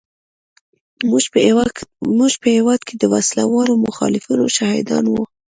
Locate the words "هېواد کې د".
2.57-3.03